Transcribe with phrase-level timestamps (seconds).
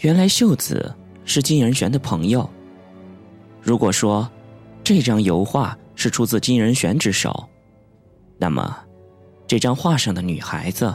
[0.00, 2.48] 原来秀子是金仁玄的朋友。
[3.60, 4.30] 如果说
[4.84, 7.48] 这张油画是出自金仁玄之手，
[8.38, 8.78] 那么
[9.44, 10.94] 这张画上的女孩子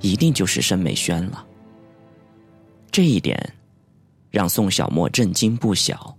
[0.00, 1.46] 一定就是申美萱了。
[2.90, 3.54] 这一点
[4.30, 6.16] 让宋小沫震惊不小。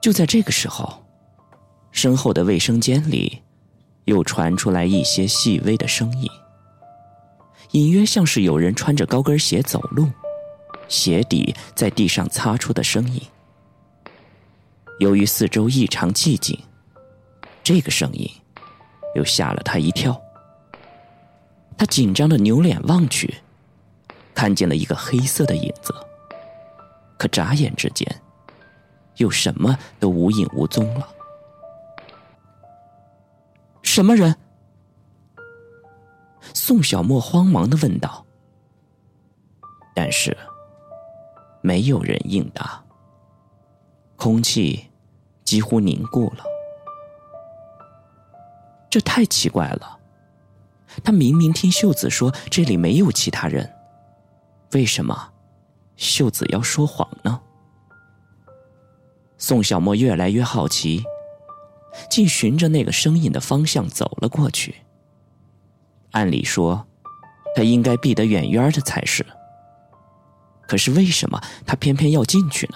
[0.00, 1.04] 就在这个时候，
[1.92, 3.42] 身后的卫生间里
[4.04, 6.28] 又传出来一些细微的声音。
[7.72, 10.08] 隐约像是有人穿着高跟鞋走路，
[10.88, 13.22] 鞋底在地上擦出的声音。
[14.98, 16.58] 由于四周异常寂静，
[17.62, 18.28] 这个声音
[19.14, 20.20] 又吓了他一跳。
[21.78, 23.34] 他紧张的扭脸望去，
[24.34, 25.94] 看见了一个黑色的影子，
[27.18, 28.22] 可眨眼之间，
[29.16, 31.08] 又什么都无影无踪了。
[33.82, 34.34] 什么人？
[36.54, 38.24] 宋小沫慌忙的问道，
[39.94, 40.36] 但是
[41.60, 42.82] 没有人应答，
[44.16, 44.88] 空气
[45.44, 46.44] 几乎凝固了。
[48.88, 49.98] 这太奇怪了，
[51.04, 53.72] 他明明听秀子说这里没有其他人，
[54.72, 55.32] 为什么
[55.96, 57.40] 秀子要说谎呢？
[59.36, 61.02] 宋小沫越来越好奇，
[62.08, 64.76] 竟循着那个声音的方向走了过去。
[66.12, 66.86] 按理说，
[67.56, 69.26] 他应该避得远远的才是。
[70.68, 72.74] 可是为什么他偏偏要进去呢？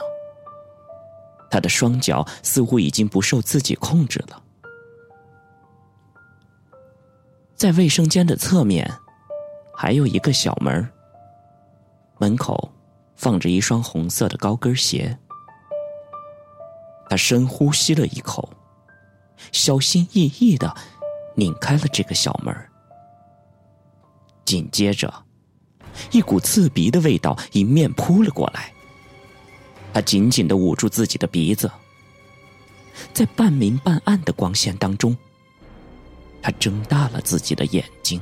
[1.50, 4.42] 他的双脚似乎已经不受自己控制了。
[7.54, 8.90] 在卫生间的侧面，
[9.76, 10.90] 还有一个小门
[12.18, 12.72] 门口
[13.16, 15.18] 放着一双红色的高跟鞋。
[17.08, 18.48] 他深呼吸了一口，
[19.52, 20.74] 小心翼翼的
[21.34, 22.54] 拧开了这个小门
[24.44, 25.12] 紧接着，
[26.12, 28.72] 一股刺鼻的味道迎面扑了过来。
[29.92, 31.70] 他紧紧的捂住自己的鼻子，
[33.12, 35.16] 在半明半暗的光线当中，
[36.42, 38.20] 他睁大了自己的眼睛。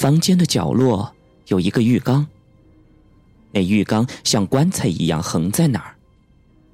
[0.00, 1.14] 房间的角落
[1.48, 2.26] 有一个浴缸，
[3.52, 5.94] 那浴缸像棺材一样横在那儿，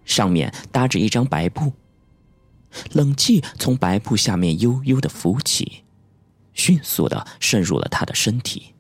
[0.05, 1.73] 上面搭着一张白布。
[2.93, 5.83] 冷气从白布下面悠悠的浮起，
[6.55, 8.75] 迅速的渗入了他的身体。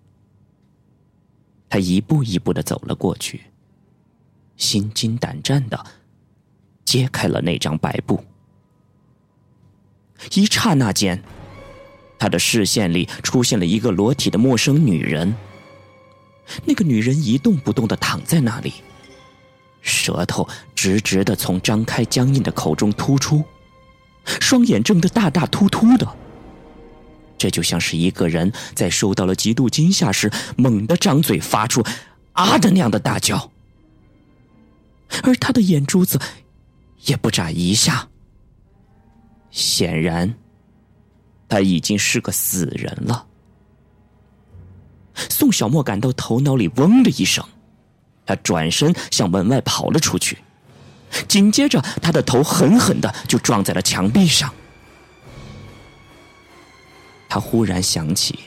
[1.68, 3.46] 他一步一步的走了过去，
[4.56, 5.84] 心惊胆战的
[6.84, 8.22] 揭开了那张白布。
[10.34, 11.20] 一刹那间，
[12.18, 15.34] 他的视线里出现了一个裸体的陌生女人。
[16.64, 18.72] 那个女人一动不动的躺在那里，
[19.80, 23.44] 舌头直直的从张开僵硬的口中突出。
[24.40, 26.08] 双眼睁得大大突突的，
[27.38, 31.84] 这就像是一个人在受到了极度惊吓时猛地张嘴发出
[32.32, 33.52] “啊”的那样的大叫，
[35.22, 36.20] 而他的眼珠子
[37.04, 38.08] 也不眨一下，
[39.50, 40.34] 显然
[41.48, 43.26] 他已经是个死人了。
[45.30, 47.44] 宋小沫感到头脑里嗡的一声，
[48.26, 50.38] 他转身向门外跑了出去。
[51.28, 54.52] 紧接着，他的头狠狠的就撞在了墙壁上。
[57.28, 58.40] 他忽然想起，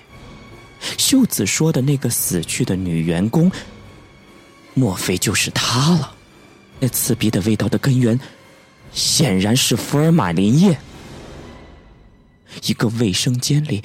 [0.98, 3.52] 秀子说的那个死去的女员工，
[4.74, 6.16] 莫非就是她了？
[6.80, 8.20] 那刺鼻的味道的根源，
[8.92, 10.78] 显然是福尔马林液。
[12.64, 13.84] 一个卫生间里，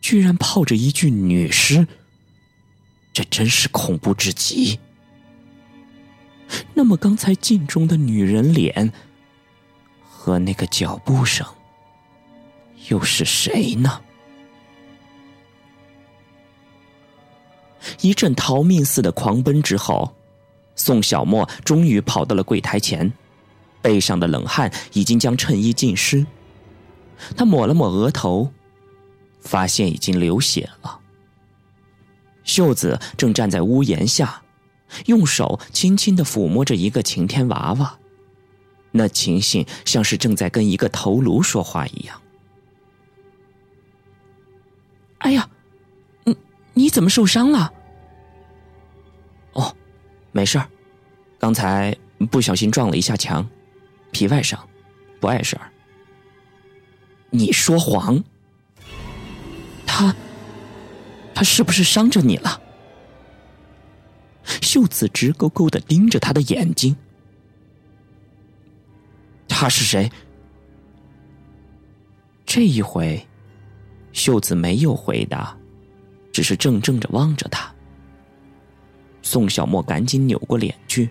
[0.00, 1.86] 居然泡着一具女尸，
[3.12, 4.78] 这真是恐怖至极。
[6.74, 8.92] 那么，刚才镜中的女人脸
[10.02, 11.46] 和那个脚步声，
[12.88, 14.00] 又是谁呢？
[18.00, 20.14] 一阵逃命似的狂奔之后，
[20.74, 23.12] 宋小沫终于跑到了柜台前，
[23.82, 26.24] 背上的冷汗已经将衬衣浸湿。
[27.36, 28.52] 他抹了抹额头，
[29.40, 31.00] 发现已经流血了。
[32.44, 34.40] 秀子正站在屋檐下。
[35.06, 37.98] 用手轻轻的抚摸着一个晴天娃娃，
[38.92, 42.22] 那情形像是正在跟一个头颅说话一样。
[45.18, 45.48] 哎呀，
[46.22, 46.36] 你
[46.74, 47.72] 你怎么受伤了？
[49.54, 49.74] 哦，
[50.30, 50.68] 没事儿，
[51.40, 51.96] 刚才
[52.30, 53.44] 不小心撞了一下墙，
[54.12, 54.68] 皮外伤，
[55.18, 55.72] 不碍事儿。
[57.36, 58.22] 你说谎，
[59.84, 60.14] 他
[61.34, 62.62] 他是不是伤着你了？
[64.62, 66.94] 秀子直勾勾的盯着他的眼睛。
[69.48, 70.08] 他是谁？
[72.46, 73.26] 这一回，
[74.12, 75.56] 秀子没有回答，
[76.32, 77.74] 只是怔怔的望着他。
[79.22, 81.10] 宋小沫赶紧扭过脸去，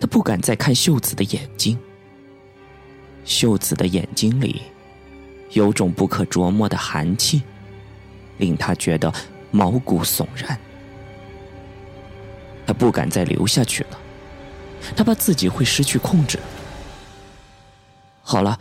[0.00, 1.76] 他不敢再看秀子的眼睛。
[3.24, 4.62] 秀子的眼睛里，
[5.52, 7.42] 有种不可琢磨的寒气，
[8.38, 9.12] 令他觉得
[9.50, 10.58] 毛骨悚然。
[12.66, 13.98] 他不敢再留下去了，
[14.96, 16.38] 他怕自己会失去控制。
[18.22, 18.58] 好了，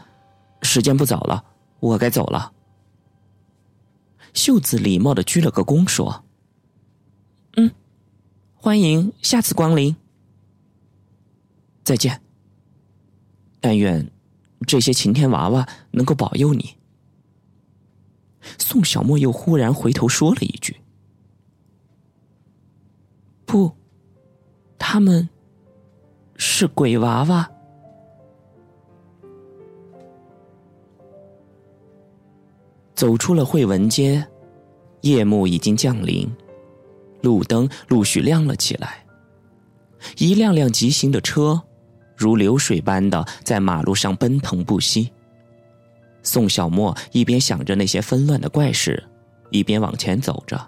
[0.61, 1.43] 时间不早了，
[1.79, 2.51] 我该走了。
[4.33, 6.23] 秀子礼貌的鞠了个躬，说
[7.57, 7.71] ：“嗯，
[8.53, 9.95] 欢迎下次光临，
[11.83, 12.21] 再见。
[13.59, 14.11] 但愿
[14.67, 16.74] 这些晴天娃娃能够保佑你。”
[18.57, 20.75] 宋小沫又忽然回头说了一句
[23.45, 23.71] ：“不。”
[24.77, 25.27] 他们
[26.35, 27.49] 是鬼娃娃。
[32.93, 34.25] 走出了惠文街，
[35.01, 36.31] 夜幕已经降临，
[37.21, 39.03] 路灯陆续亮了起来。
[40.17, 41.61] 一辆辆急行的车，
[42.15, 45.11] 如流水般的在马路上奔腾不息。
[46.25, 49.01] 宋小沫一边想着那些纷乱的怪事，
[49.51, 50.59] 一边往前走着，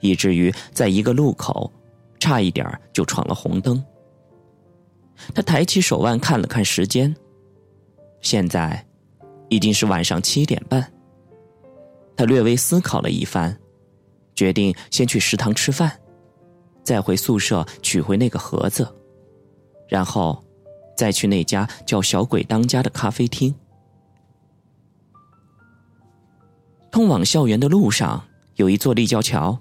[0.00, 1.68] 以至于在一个路口。
[2.22, 3.82] 差一点就闯了红灯。
[5.34, 7.16] 他抬起手腕看了看时间，
[8.20, 8.86] 现在
[9.48, 10.86] 已经是晚上七点半。
[12.14, 13.58] 他略微思考了一番，
[14.34, 15.90] 决定先去食堂吃饭，
[16.84, 18.86] 再回宿舍取回那个盒子，
[19.88, 20.44] 然后
[20.94, 23.52] 再去那家叫“小鬼当家”的咖啡厅。
[26.90, 28.22] 通往校园的路上
[28.56, 29.58] 有一座立交桥。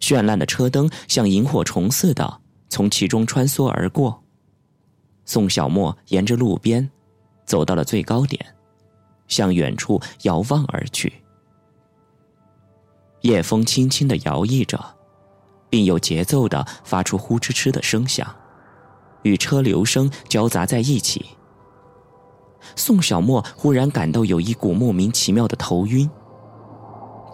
[0.00, 4.22] 绚烂的车灯像萤火虫似的从其中穿梭而过。
[5.24, 6.88] 宋小沫沿着路边
[7.44, 8.54] 走到了最高点，
[9.26, 11.12] 向远处遥望而去。
[13.22, 14.82] 夜风轻轻的摇曳着，
[15.68, 18.34] 并有节奏的发出呼哧哧的声响，
[19.22, 21.26] 与车流声交杂在一起。
[22.76, 26.08] 宋小沫忽然感到有一股莫名其妙的头晕，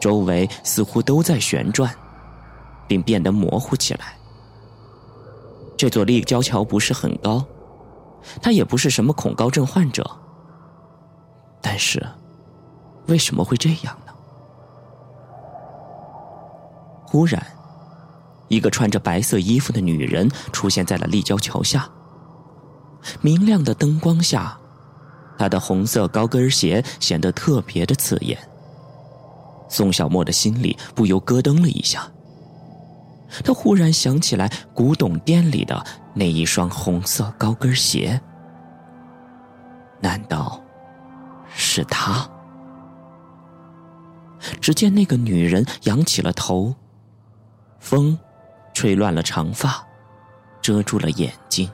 [0.04, 1.90] 周围似乎都在旋转。
[2.86, 4.16] 并变得模糊起来。
[5.74, 7.42] 这座立交桥不是很高，
[8.40, 10.04] 他也不是什么恐高症患者。
[11.60, 12.06] 但是，
[13.06, 14.12] 为什么会这样呢？
[17.06, 17.42] 忽然，
[18.48, 21.88] 一个穿着白色衣服的女人出现在了立交桥下。
[23.22, 24.58] 明亮的灯光下，
[25.38, 28.38] 她的红色高跟鞋显得特别的刺眼。
[29.74, 32.08] 宋小沫的心里不由咯噔了一下。
[33.42, 35.84] 他忽然想起来古董店里的
[36.14, 38.20] 那一双红色高跟鞋，
[40.00, 40.62] 难道
[41.56, 42.24] 是他？
[44.60, 46.72] 只见那个女人仰起了头，
[47.80, 48.16] 风
[48.74, 49.84] 吹乱了长发，
[50.62, 51.68] 遮住了眼睛，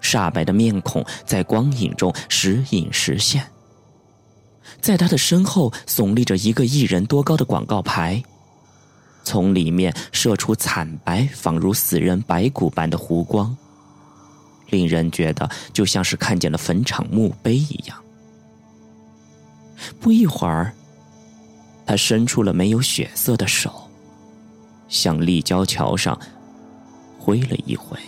[0.00, 3.44] 煞白的面孔在光影中时隐时现。
[4.80, 8.22] 在他的身后耸立着一个一人多高的广告牌。
[9.22, 13.54] 从里面射出惨白，仿如死人白骨般的弧光，
[14.70, 17.96] 令人觉得就像是看见了坟场墓碑一样。
[20.00, 20.72] 不一会儿，
[21.84, 23.90] 他伸出了没有血色的手，
[24.88, 26.18] 向立交桥上
[27.18, 27.98] 挥了一挥。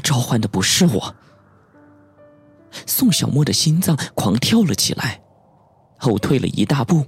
[0.00, 1.14] 召唤的不是我。
[2.86, 5.20] 宋小沫的心脏狂跳了起来，
[5.98, 7.04] 后退了一大步。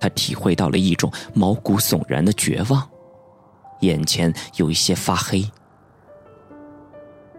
[0.00, 2.88] 他体会到了一种毛骨悚然的绝望，
[3.80, 5.44] 眼前有一些发黑。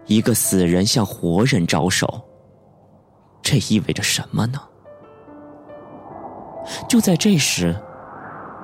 [0.06, 2.22] 一个死人向活人招手，
[3.42, 4.60] 这意味着什么呢？
[6.88, 7.76] 就在这时，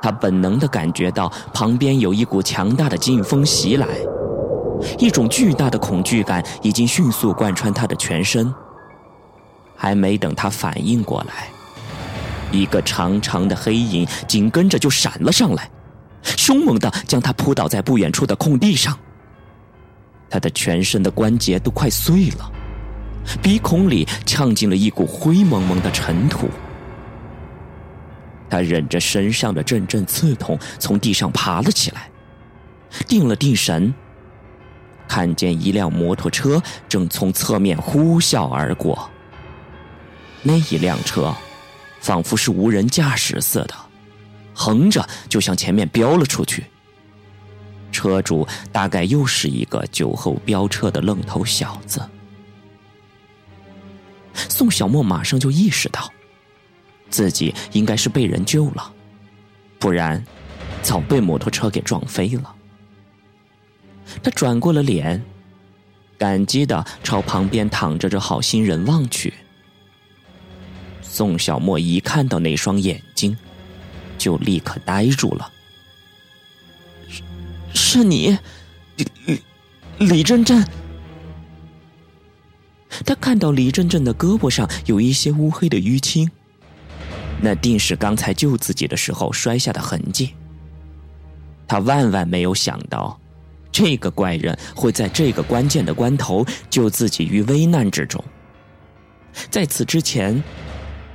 [0.01, 3.87] 他本能的感觉到旁边有一股强大的劲风袭来。
[4.99, 8.53] 一种巨大的恐惧感已经迅速贯穿他的全身。
[9.77, 11.49] 还没等他反应过来，
[12.51, 15.71] 一个长长的黑影紧跟着就闪了上来，
[16.23, 18.99] 凶猛的将他扑倒在不远处的空地上。
[20.29, 22.51] 他的全身的关节都快碎了，
[23.41, 26.49] 鼻孔里呛进了一股灰蒙蒙的尘土。
[28.51, 32.11] 他忍着身上的阵阵刺痛，从地上爬了起来，
[33.07, 33.95] 定了定神。
[35.09, 39.11] 看见一辆摩托车正从侧面呼啸而过，
[40.43, 41.35] 那一辆车，
[42.00, 43.75] 仿佛是无人驾驶似的，
[44.55, 46.67] 横着就向前面飙了出去。
[47.91, 52.00] 车主大概又是一个酒后飙车的愣头小子。
[54.35, 56.12] 宋小沫马上就意识到，
[57.11, 58.93] 自己应该是被人救了，
[59.79, 60.23] 不然
[60.83, 62.55] 早被摩托车给撞飞了。
[64.23, 65.23] 他转过了脸，
[66.17, 69.35] 感激的朝旁边躺着的好心人望去。
[71.03, 73.37] 宋小沫一看到那双眼睛，
[74.17, 75.50] 就立刻呆住了。
[77.09, 77.23] 是，
[77.75, 78.38] 是你，
[78.97, 79.43] 李李
[79.99, 80.65] 李真真。
[83.05, 86.31] 他看到李振振的胳膊上有一些乌黑的淤青，
[87.41, 90.35] 那定是刚才救自己的时候摔下的痕迹。
[91.67, 93.21] 他万万没有想到，
[93.71, 98.23] 这个怪人会在这个关键的关头救自己于危难之中。
[99.51, 100.43] 在此之前。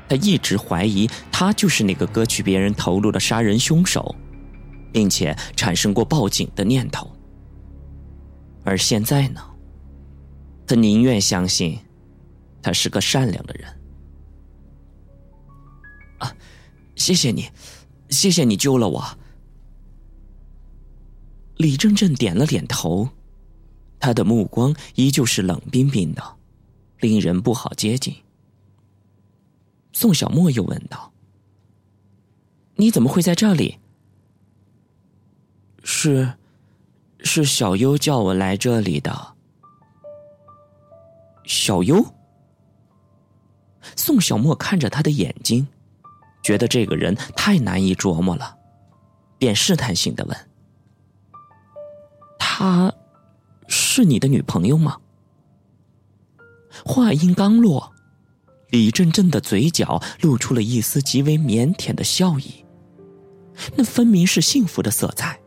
[0.10, 4.13] 他一直怀疑他就是那个割去别人头颅的杀人凶手，
[4.91, 7.10] 并且产生过报警的念头。
[8.63, 9.41] 而现在呢，
[10.67, 11.79] 他宁愿相信
[12.62, 13.67] 他是个善良的人。
[16.19, 16.36] 啊，
[16.95, 17.50] 谢谢你，
[18.10, 19.03] 谢谢你救了我。
[21.57, 23.07] 李正正点了点头，
[24.00, 26.24] 他的目光依旧是冷冰冰的，
[27.00, 28.15] 令人不好接近。
[29.91, 31.12] 宋小沫又问道
[32.75, 33.77] ：“你怎么会在这里
[35.83, 36.33] ？”“是，
[37.19, 39.36] 是小优叫我来这里的。”
[41.45, 42.03] 小优。
[43.95, 45.67] 宋小沫看着他的眼睛，
[46.41, 48.57] 觉得这个人太难以琢磨了，
[49.38, 50.38] 便试探性的问
[52.63, 52.93] ：“她，
[53.67, 54.98] 是你的女朋友吗？”
[56.86, 57.91] 话音刚落。
[58.70, 62.65] 李振振的嘴角露出了一丝极为腼腆的笑意，
[63.75, 65.38] 那分明是幸福的色彩。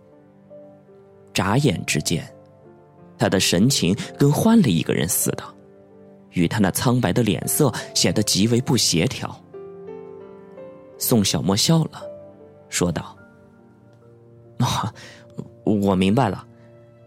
[1.33, 2.25] 眨眼之间，
[3.19, 5.43] 他的神情跟换了一个人似的，
[6.33, 9.35] 与他那苍白的脸色显得极为不协调。
[10.99, 12.03] 宋小沫笑了，
[12.69, 13.17] 说道
[14.61, 14.95] ：“啊，
[15.65, 16.47] 我明白了，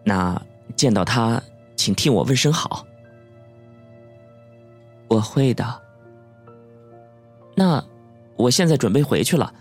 [0.04, 0.42] 那
[0.76, 1.42] 见到他，
[1.76, 2.86] 请替我问声好。”
[5.10, 5.66] 我会的。
[7.56, 7.84] 那，
[8.36, 9.54] 我现在准备回去了。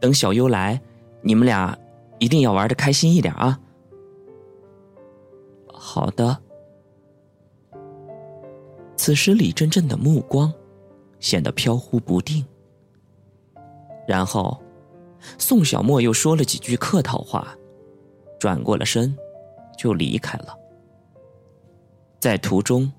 [0.00, 0.80] 等小优来，
[1.22, 1.76] 你们俩
[2.18, 3.58] 一定要玩的开心一点啊！
[5.72, 6.38] 好的。
[8.96, 10.52] 此时李真真的目光
[11.18, 12.44] 显得飘忽不定，
[14.06, 14.62] 然后
[15.38, 17.54] 宋小沫又说了几句客套话，
[18.38, 19.14] 转过了身
[19.76, 20.56] 就离开了。
[22.20, 22.90] 在途中，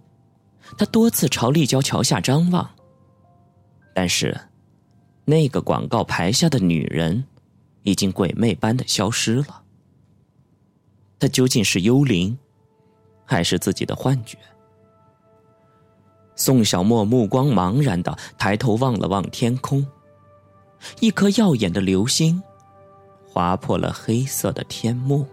[0.77, 2.69] 他多次朝立交桥下张望。
[3.93, 4.39] 但是，
[5.23, 7.25] 那个广告牌下的女人，
[7.83, 9.63] 已经鬼魅般的消失了。
[11.17, 12.37] 她究竟是幽灵，
[13.23, 14.37] 还是自己的幻觉？
[16.35, 19.87] 宋小沫目光茫然的抬头望了望天空，
[20.99, 22.43] 一颗耀眼的流星，
[23.25, 25.25] 划破了黑色的天幕。